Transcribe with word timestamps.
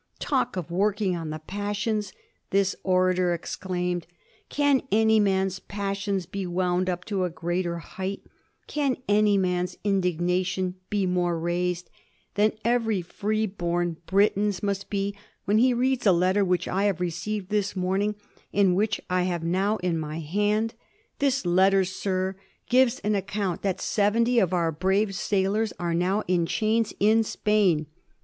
"Talk 0.17 0.55
of 0.57 0.71
working 0.71 1.15
on 1.15 1.29
the 1.29 1.37
passions," 1.37 2.11
this 2.49 2.75
orator 2.81 3.35
exclaimed; 3.35 4.07
'^ 4.45 4.49
can 4.49 4.81
any 4.91 5.19
man's 5.19 5.59
passions 5.59 6.25
be 6.25 6.47
wound 6.47 6.89
up 6.89 7.05
to 7.05 7.23
a 7.23 7.29
greater 7.29 7.77
height, 7.77 8.23
can 8.65 8.97
any 9.07 9.37
man's 9.37 9.77
indignation 9.83 10.73
be 10.89 11.05
more 11.05 11.37
raised, 11.39 11.91
than 12.33 12.53
every 12.65 13.03
free 13.03 13.45
born 13.45 13.97
Briton's 14.07 14.63
must 14.63 14.89
be 14.89 15.15
when 15.45 15.59
he 15.59 15.71
reads 15.71 16.07
a 16.07 16.11
letter 16.11 16.43
which 16.43 16.67
I 16.67 16.85
have 16.85 16.99
received 16.99 17.49
this 17.49 17.75
morning, 17.75 18.15
and 18.51 18.75
which 18.75 18.99
I 19.07 19.21
have 19.29 19.43
now 19.43 19.77
in 19.83 19.99
my 19.99 20.19
hand? 20.19 20.73
This 21.19 21.45
letter, 21.45 21.85
sir, 21.85 22.35
gives 22.67 22.97
an 23.01 23.13
account 23.13 23.61
that 23.61 23.79
seventy 23.79 24.39
of 24.39 24.51
our 24.51 24.71
brave 24.71 25.13
sailors 25.13 25.73
are 25.79 25.93
now 25.93 26.23
in 26.27 26.47
chains 26.47 26.91
in 26.99 27.21
Spain. 27.23 27.85